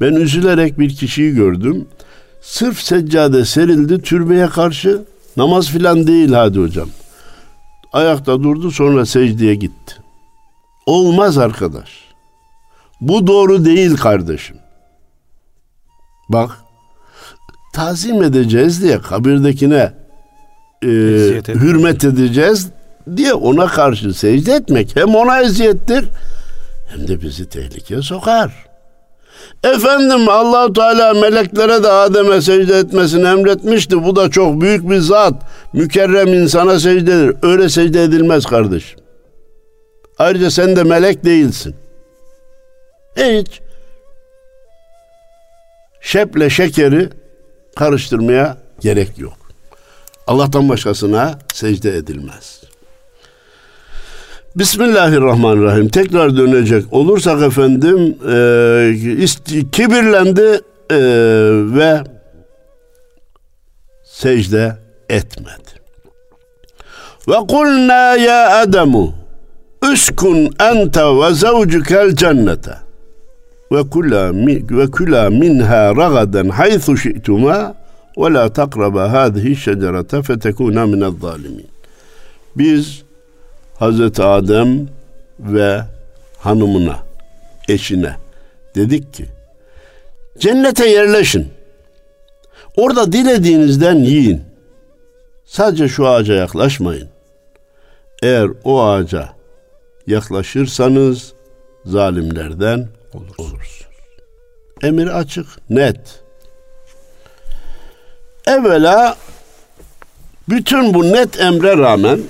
[0.00, 1.88] ben üzülerek bir kişiyi gördüm.
[2.40, 5.02] Sırf seccade serildi türbeye karşı
[5.36, 6.88] namaz filan değil hadi hocam.
[7.92, 9.94] Ayakta durdu sonra secdeye gitti.
[10.86, 11.90] Olmaz arkadaş.
[13.00, 14.57] Bu doğru değil kardeşim.
[16.28, 16.50] Bak
[17.74, 19.92] tazim edeceğiz diye kabirdekine
[20.82, 22.68] e, Eziyet hürmet edeceğiz
[23.16, 26.04] diye ona karşı secde etmek hem ona eziyettir
[26.88, 28.68] hem de bizi tehlikeye sokar.
[29.64, 34.04] Efendim Allahu Teala meleklere de Adem'e secde etmesini emretmişti.
[34.04, 35.34] Bu da çok büyük bir zat.
[35.72, 37.36] Mükerrem insana secde edilir.
[37.42, 39.00] Öyle secde edilmez kardeşim.
[40.18, 41.74] Ayrıca sen de melek değilsin.
[43.16, 43.60] Hiç
[46.00, 47.08] şeple şekeri
[47.76, 49.36] karıştırmaya gerek yok.
[50.26, 52.60] Allah'tan başkasına secde edilmez.
[54.56, 55.88] Bismillahirrahmanirrahim.
[55.88, 60.98] Tekrar dönecek olursak efendim e, kibirlendi e,
[61.78, 62.02] ve
[64.04, 64.76] secde
[65.08, 65.78] etmedi.
[67.28, 69.14] Ve kulna ya Ademu
[69.92, 72.87] uskun ente ve zavcukel cennete
[73.72, 74.32] ve kula
[74.70, 77.74] ve kula minha ragadan haythu şi'tuma
[78.18, 81.66] ve la takraba hadihi şecerete fetekuna minel zalimin.
[82.56, 83.02] Biz
[83.78, 84.88] Hazreti Adem
[85.40, 85.82] ve
[86.38, 86.98] hanımına,
[87.68, 88.16] eşine
[88.74, 89.26] dedik ki
[90.38, 91.48] cennete yerleşin.
[92.76, 94.42] Orada dilediğinizden yiyin.
[95.44, 97.08] Sadece şu ağaca yaklaşmayın.
[98.22, 99.28] Eğer o ağaca
[100.06, 101.32] yaklaşırsanız
[101.84, 103.82] zalimlerden olursunuz.
[104.82, 106.20] Emir açık, net.
[108.46, 109.16] Evvela
[110.48, 112.20] bütün bu net emre rağmen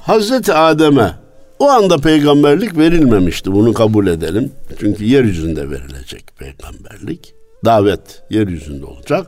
[0.00, 1.14] Hazreti Adem'e
[1.58, 3.52] o anda peygamberlik verilmemişti.
[3.52, 4.52] Bunu kabul edelim.
[4.80, 7.34] Çünkü yeryüzünde verilecek peygamberlik.
[7.64, 9.26] Davet yeryüzünde olacak.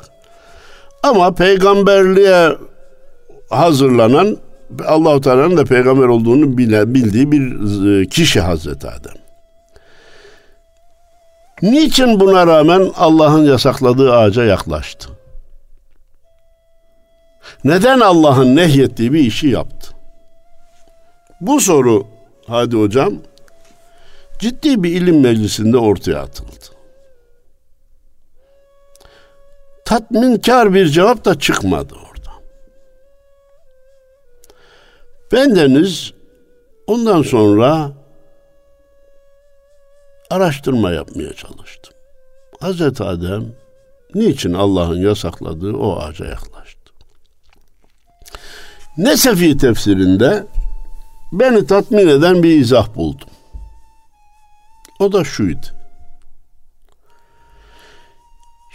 [1.02, 2.48] Ama peygamberliğe
[3.50, 4.36] hazırlanan
[4.86, 7.42] Allahu Teala'nın da peygamber olduğunu bile, bildiği bir
[8.00, 9.23] e, kişi Hazreti Adem.
[11.62, 15.08] Niçin buna rağmen Allah'ın yasakladığı ağaca yaklaştı?
[17.64, 19.90] Neden Allah'ın nehyettiği bir işi yaptı?
[21.40, 22.06] Bu soru
[22.46, 23.14] hadi hocam
[24.38, 26.50] ciddi bir ilim meclisinde ortaya atıldı.
[29.84, 32.30] Tatminkar bir cevap da çıkmadı orada.
[35.32, 36.12] Bendeniz
[36.86, 37.92] ondan sonra
[40.34, 41.94] araştırma yapmaya çalıştım.
[42.60, 43.44] Hazreti Adem
[44.14, 46.92] niçin Allah'ın yasakladığı o ağaca yaklaştı?
[48.98, 50.46] Nesefi tefsirinde
[51.32, 53.28] beni tatmin eden bir izah buldum.
[55.00, 55.66] O da şuydu.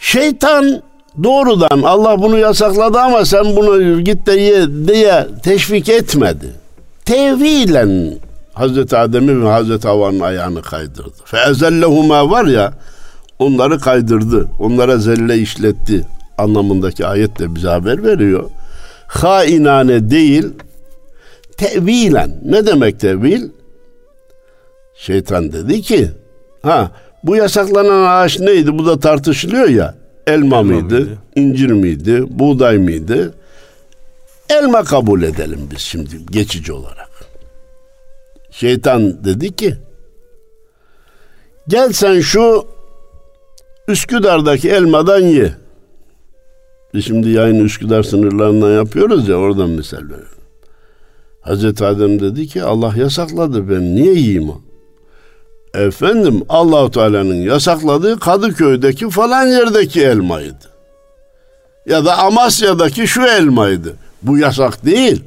[0.02, 0.84] Şeytan
[1.24, 6.52] doğrudan Allah bunu yasakladı ama sen bunu git de ye diye teşvik etmedi.
[7.06, 8.20] Tevilen
[8.60, 11.14] Hazreti Adem'i ve Hazreti Havva'nın ayağını kaydırdı.
[11.26, 12.74] Fezellehuma var ya
[13.40, 14.48] onları kaydırdı.
[14.60, 16.06] Onlara zelle işletti
[16.38, 18.50] anlamındaki ayet de bize haber veriyor.
[19.08, 20.46] Hainane değil
[21.58, 22.40] tevilen.
[22.46, 23.50] Ne demek tevil?
[24.96, 26.12] Şeytan dedi ki
[26.62, 26.92] ha
[27.24, 28.78] bu yasaklanan ağaç neydi?
[28.78, 29.96] Bu da tartışılıyor ya.
[30.28, 33.34] Elma, Elma mıydı, mıydı, incir miydi, buğday mıydı?
[34.50, 37.09] Elma kabul edelim biz şimdi geçici olarak.
[38.52, 39.76] Şeytan dedi ki
[41.68, 42.68] gel sen şu
[43.88, 45.54] Üsküdar'daki elmadan ye.
[46.94, 50.40] Biz şimdi yayın Üsküdar sınırlarından yapıyoruz ya oradan misal verelim.
[51.42, 54.62] Hazreti Adem dedi ki Allah yasakladı ben niye yiyeyim o?
[55.74, 60.70] Efendim Allahu Teala'nın yasakladığı Kadıköy'deki falan yerdeki elmaydı.
[61.86, 63.96] Ya da Amasya'daki şu elmaydı.
[64.22, 65.24] Bu yasak değil.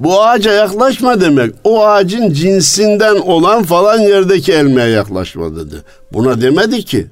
[0.00, 1.54] Bu ağaca yaklaşma demek.
[1.64, 5.76] O ağacın cinsinden olan falan yerdeki elmaya yaklaşma dedi.
[6.12, 7.06] Buna demedi ki.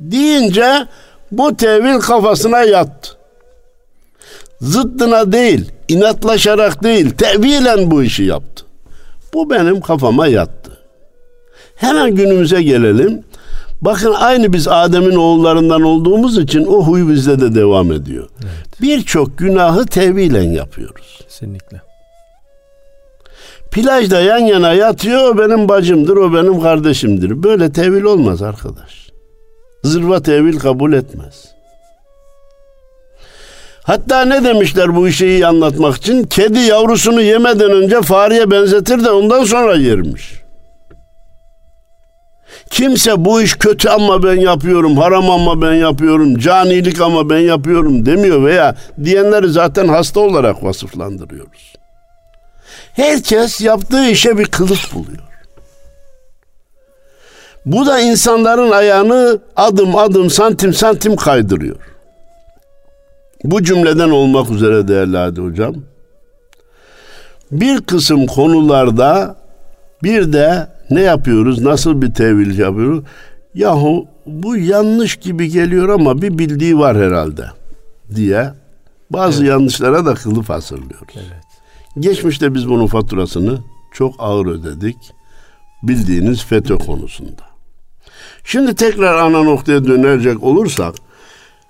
[0.00, 0.86] Deyince
[1.32, 3.10] bu tevil kafasına yattı.
[4.60, 8.64] Zıddına değil, inatlaşarak değil, tevilen bu işi yaptı.
[9.34, 10.78] Bu benim kafama yattı.
[11.76, 13.22] Hemen günümüze gelelim.
[13.80, 18.28] Bakın aynı biz Adem'in oğullarından olduğumuz için o huy bizde de devam ediyor.
[18.40, 18.80] Evet.
[18.82, 21.18] Birçok günahı tevilen yapıyoruz.
[21.22, 21.85] Kesinlikle.
[23.76, 27.42] Plajda yan yana yatıyor o benim bacımdır o benim kardeşimdir.
[27.42, 29.10] Böyle tevil olmaz arkadaş.
[29.84, 31.44] Zırva tevil kabul etmez.
[33.82, 36.24] Hatta ne demişler bu işi iyi anlatmak için?
[36.24, 40.42] Kedi yavrusunu yemeden önce fareye benzetir de ondan sonra yermiş.
[42.70, 48.06] Kimse bu iş kötü ama ben yapıyorum, haram ama ben yapıyorum, canilik ama ben yapıyorum
[48.06, 51.76] demiyor veya diyenleri zaten hasta olarak vasıflandırıyoruz.
[52.96, 55.22] Herkes yaptığı işe bir kılıf buluyor.
[57.66, 61.76] Bu da insanların ayağını adım adım santim santim kaydırıyor.
[63.44, 65.74] Bu cümleden olmak üzere değerli Hadi Hocam.
[67.50, 69.36] Bir kısım konularda
[70.02, 71.62] bir de ne yapıyoruz?
[71.62, 73.04] Nasıl bir tevil yapıyoruz?
[73.54, 77.44] Yahu bu yanlış gibi geliyor ama bir bildiği var herhalde
[78.14, 78.50] diye
[79.10, 79.50] bazı evet.
[79.50, 81.14] yanlışlara da kılıf hazırlıyoruz.
[81.16, 81.45] Evet.
[82.00, 83.58] Geçmişte biz bunun faturasını
[83.92, 84.96] çok ağır ödedik.
[85.82, 87.42] Bildiğiniz FETÖ konusunda.
[88.44, 90.94] Şimdi tekrar ana noktaya dönecek olursak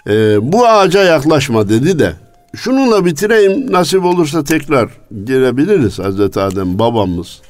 [0.09, 0.13] e,
[0.53, 2.13] bu ağaca yaklaşma dedi de
[2.57, 3.73] şununla bitireyim.
[3.73, 4.91] Nasip olursa tekrar
[5.25, 7.41] girebiliriz Hazreti Adem babamız.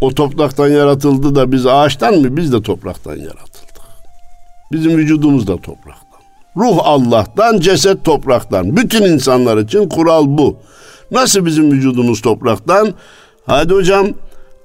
[0.00, 2.36] O topraktan yaratıldı da biz ağaçtan mı?
[2.36, 3.68] Biz de topraktan yaratıldık.
[4.72, 6.20] Bizim vücudumuz da topraktan.
[6.56, 8.76] Ruh Allah'tan, ceset topraktan.
[8.76, 10.56] Bütün insanlar için kural bu.
[11.10, 12.94] Nasıl bizim vücudumuz topraktan?
[13.46, 14.06] Hadi hocam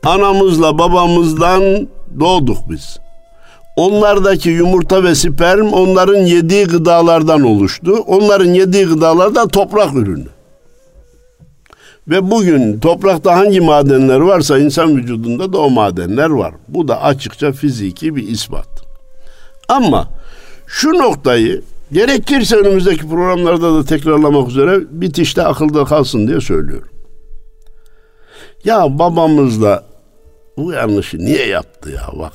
[0.04, 1.88] anamızla babamızdan
[2.20, 3.00] doğduk biz.
[3.76, 7.94] Onlardaki yumurta ve sperm onların yediği gıdalardan oluştu.
[8.08, 10.28] Onların yediği gıdalar da toprak ürünü.
[12.08, 16.54] Ve bugün toprakta hangi madenler varsa insan vücudunda da o madenler var.
[16.68, 18.68] Bu da açıkça fiziki bir ispat.
[19.70, 20.10] Ama
[20.68, 21.62] şu noktayı
[21.94, 26.90] gerekirse önümüzdeki programlarda da tekrarlamak üzere bitişte akılda kalsın diye söylüyorum.
[28.66, 29.84] Ya babamızla
[30.58, 32.34] bu yanlışı niye yaptı ya bak.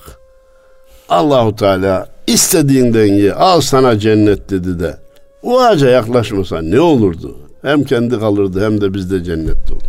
[1.08, 4.96] Allahu Teala istediğinden ye al sana cennet dedi de
[5.42, 7.36] o ağaca yaklaşmasan ne olurdu?
[7.62, 9.88] Hem kendi kalırdı hem de biz de cennette olurdu.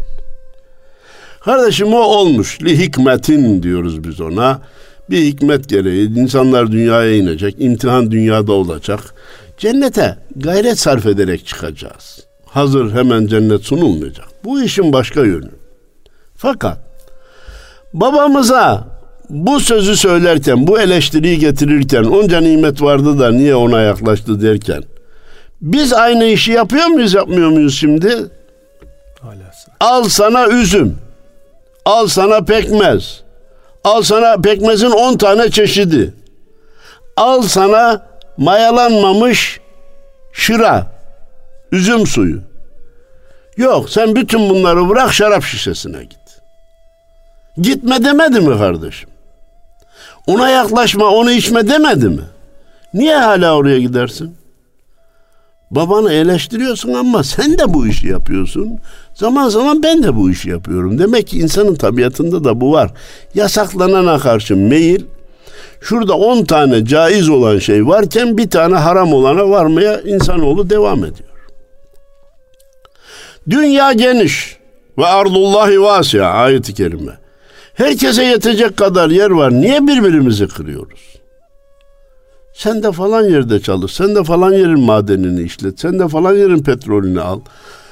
[1.39, 2.63] Kardeşim o olmuş.
[2.63, 4.61] Li hikmetin diyoruz biz ona.
[5.09, 7.55] Bir hikmet gereği insanlar dünyaya inecek.
[7.59, 8.99] imtihan dünyada olacak.
[9.59, 12.25] Cennete gayret sarf ederek çıkacağız.
[12.45, 14.27] Hazır hemen cennet sunulmayacak.
[14.43, 15.49] Bu işin başka yönü.
[16.35, 16.77] Fakat
[17.93, 18.87] babamıza
[19.29, 24.83] bu sözü söylerken, bu eleştiriyi getirirken onca nimet vardı da niye ona yaklaştı derken
[25.61, 28.15] biz aynı işi yapıyor muyuz yapmıyor muyuz şimdi?
[29.79, 30.97] Al sana üzüm.
[31.85, 33.21] Al sana pekmez.
[33.83, 36.13] Al sana pekmezin 10 tane çeşidi.
[37.17, 38.08] Al sana
[38.39, 39.59] mayalanmamış
[40.33, 40.91] şıra.
[41.71, 42.41] Üzüm suyu.
[43.57, 46.19] Yok sen bütün bunları bırak şarap şişesine git.
[47.57, 49.09] Gitme demedi mi kardeşim?
[50.27, 52.21] Ona yaklaşma, onu içme demedi mi?
[52.93, 54.35] Niye hala oraya gidersin?
[55.71, 58.79] Babanı eleştiriyorsun ama sen de bu işi yapıyorsun.
[59.13, 60.99] Zaman zaman ben de bu işi yapıyorum.
[60.99, 62.91] Demek ki insanın tabiatında da bu var.
[63.35, 65.05] Yasaklanana karşı meyil,
[65.81, 71.29] şurada 10 tane caiz olan şey varken bir tane haram olana varmaya insanoğlu devam ediyor.
[73.49, 74.57] Dünya geniş
[74.97, 77.17] ve ardullahi vasya ayeti kerime.
[77.73, 79.51] Herkese yetecek kadar yer var.
[79.51, 81.19] Niye birbirimizi kırıyoruz?
[82.53, 83.93] Sen de falan yerde çalış.
[83.93, 85.79] Sen de falan yerin madenini işlet.
[85.79, 87.39] Sen de falan yerin petrolünü al.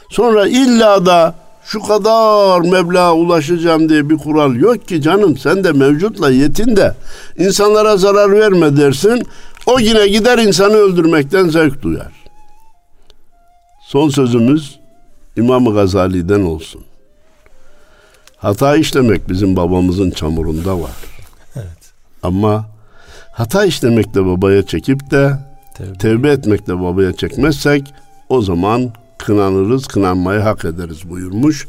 [0.10, 1.36] Sonra illa da
[1.68, 5.38] şu kadar meblağa ulaşacağım diye bir kural yok ki canım.
[5.38, 6.94] Sen de mevcutla yetin de
[7.38, 9.24] insanlara zarar verme dersin.
[9.66, 12.12] O yine gider insanı öldürmekten zevk duyar.
[13.82, 14.80] Son sözümüz
[15.38, 16.82] İmam Gazali'den olsun.
[18.38, 20.96] Hata işlemek bizim babamızın çamurunda var.
[21.56, 21.94] Evet.
[22.24, 22.66] Ama
[23.32, 25.40] hata işlemekte babaya çekip de
[25.78, 27.94] tevbe, tevbe etmekte babaya çekmezsek
[28.30, 31.68] o zaman kınanırız, kınanmayı hak ederiz buyurmuş.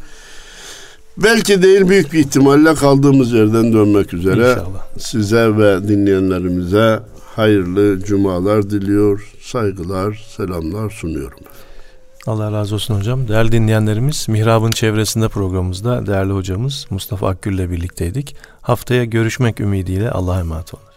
[1.16, 4.86] Belki değil büyük bir ihtimalle kaldığımız yerden dönmek üzere İnşallah.
[4.98, 7.00] size ve dinleyenlerimize
[7.36, 11.38] hayırlı cumalar diliyor, saygılar, selamlar sunuyorum.
[12.26, 13.28] Allah razı olsun hocam.
[13.28, 18.36] Değerli dinleyenlerimiz Mihrab'ın çevresinde programımızda değerli hocamız Mustafa Akgül ile birlikteydik.
[18.62, 20.87] Haftaya görüşmek ümidiyle Allah'a emanet olun.